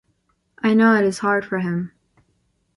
[0.63, 1.91] I know it is hard for him.